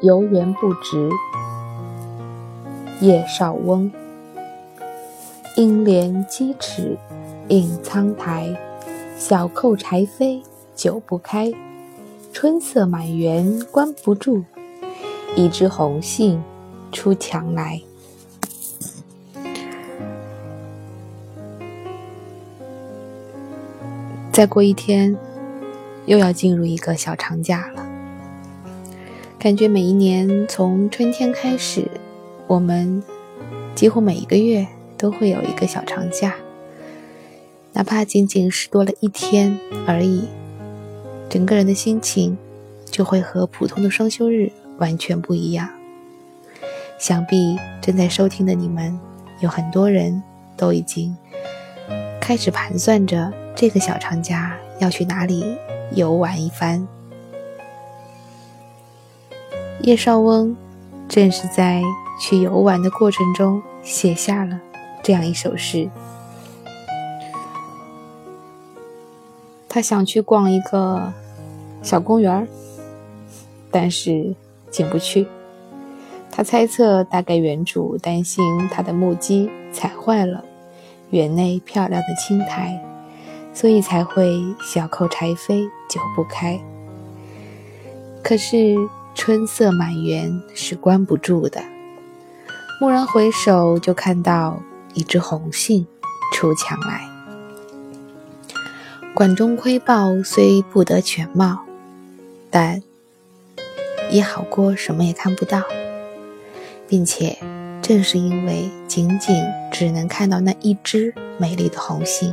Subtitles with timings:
[0.00, 1.10] 游园不值。
[3.00, 3.90] 叶绍翁。
[5.56, 6.96] 应怜屐齿
[7.48, 8.56] 映苍苔，
[9.16, 10.40] 小扣柴扉
[10.76, 11.52] 久不开。
[12.32, 14.44] 春色满园关不住，
[15.34, 16.40] 一枝红杏
[16.92, 17.82] 出墙来。
[24.30, 25.16] 再过一天，
[26.06, 27.87] 又要进入一个小长假了。
[29.38, 31.88] 感觉每一年从春天开始，
[32.48, 33.00] 我们
[33.76, 34.66] 几乎每一个月
[34.96, 36.34] 都会有一个小长假，
[37.72, 39.56] 哪怕仅仅是多了一天
[39.86, 40.24] 而已，
[41.28, 42.36] 整个人的心情
[42.90, 45.68] 就会和普通的双休日完全不一样。
[46.98, 48.98] 想必正在收听的你们，
[49.38, 50.20] 有很多人
[50.56, 51.16] 都已经
[52.20, 53.32] 开始盘算着。
[53.54, 55.56] 这个小长假要去哪里
[55.92, 56.86] 游玩一番？
[59.82, 60.56] 叶绍翁
[61.08, 61.82] 正是在
[62.20, 64.60] 去游玩的过程中写下了
[65.02, 65.88] 这样一首诗。
[69.68, 71.12] 他想去逛一个
[71.82, 72.48] 小公园，
[73.70, 74.34] 但是
[74.70, 75.26] 进不去。
[76.30, 80.44] 他猜测，大概园主担心他的木屐踩坏了
[81.10, 82.84] 园内漂亮的青苔。
[83.54, 86.60] 所以才会小扣柴扉久不开。
[88.22, 88.76] 可是
[89.18, 91.60] 春色满园是关不住的。
[92.80, 94.62] 蓦然回首，就看到
[94.94, 95.84] 一只红杏
[96.32, 97.10] 出墙来。
[99.14, 101.64] 管中窥豹虽不得全貌，
[102.48, 102.80] 但
[104.08, 105.64] 也好过什么也看不到。
[106.86, 107.36] 并且
[107.82, 112.32] 正是因为仅仅只能看到那一只美丽的红杏。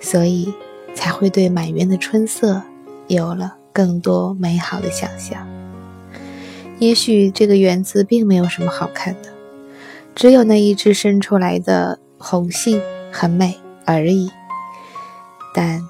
[0.00, 0.52] 所以
[0.94, 2.62] 才会对满园的春色
[3.06, 5.46] 有了更多美好的想象。
[6.78, 9.28] 也许这个园子并没有什么好看的，
[10.14, 12.80] 只有那一只伸出来的红杏
[13.12, 14.30] 很美而已。
[15.52, 15.82] 但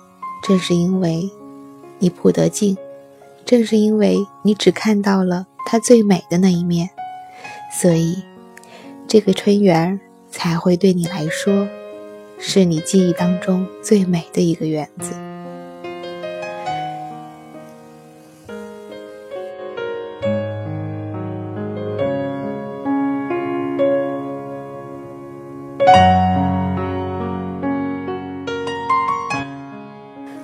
[0.43, 1.31] 正是因为
[1.99, 2.77] 你不得进，
[3.45, 6.91] 正是因为你只看到了它最美的那一面，
[7.81, 8.23] 所以
[9.07, 11.69] 这个春园才会对你来说。
[12.37, 15.34] 是你记忆当中最美的一个园子。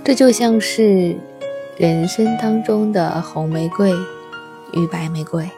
[0.03, 1.17] 这就像是
[1.77, 3.93] 人生当中的红玫瑰
[4.73, 5.49] 与白玫瑰，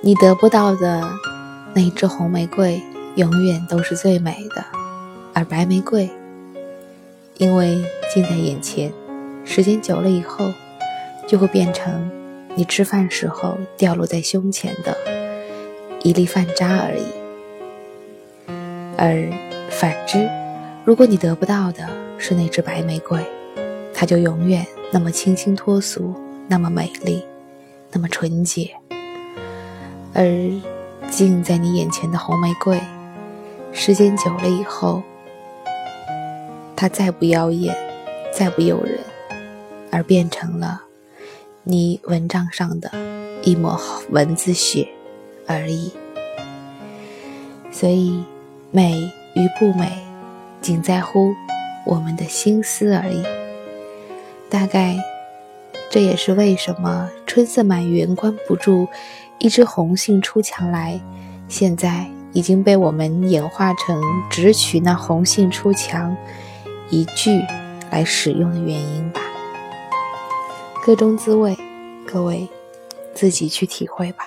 [0.00, 1.02] 你得不到的
[1.74, 2.80] 那一支红玫瑰。
[3.14, 4.64] 永远都是最美的，
[5.34, 6.08] 而白玫瑰，
[7.36, 8.90] 因为近在眼前，
[9.44, 10.50] 时间久了以后，
[11.28, 12.10] 就会变成
[12.54, 14.96] 你吃饭时候掉落在胸前的
[16.02, 17.04] 一粒饭渣而已。
[18.96, 19.30] 而
[19.68, 20.26] 反之，
[20.86, 21.86] 如果你得不到的
[22.24, 23.20] 是那只白玫瑰，
[23.92, 26.14] 它就永远那么清新脱俗，
[26.46, 27.20] 那么美丽，
[27.90, 28.70] 那么纯洁。
[30.14, 30.24] 而
[31.10, 32.80] 近在你眼前的红玫瑰。
[33.72, 35.02] 时间久了以后，
[36.76, 37.74] 它再不妖艳，
[38.32, 39.00] 再不诱人，
[39.90, 40.80] 而变成了
[41.64, 42.88] 你蚊帐上的
[43.42, 44.86] 一抹蚊子血
[45.48, 45.90] 而已。
[47.72, 48.22] 所以，
[48.70, 49.90] 美与不美，
[50.60, 51.34] 仅在乎
[51.84, 53.22] 我们的心思而已。
[54.50, 54.96] 大概，
[55.90, 58.88] 这也是为什么“春色满园关不住，
[59.38, 61.00] 一枝红杏出墙来”
[61.48, 62.06] 现在。
[62.34, 64.00] 已经被我们演化成
[64.32, 66.16] “只取那红杏出墙”
[66.88, 67.42] 一句
[67.90, 69.20] 来使用的原因吧。
[70.82, 71.54] 各中滋味，
[72.06, 72.48] 各位
[73.12, 74.26] 自己去体会吧。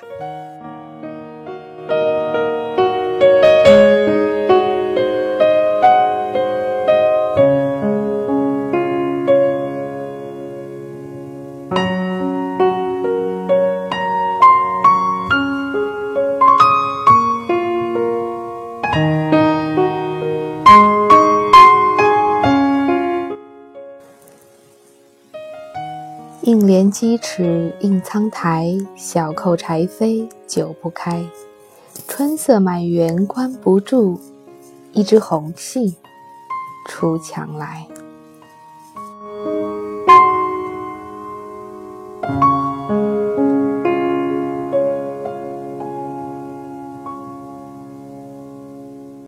[26.65, 31.23] 莲鸡齿映苍苔，小扣柴扉久不开。
[32.07, 34.19] 春色满园关不住，
[34.91, 35.95] 一枝红杏
[36.89, 37.85] 出墙来。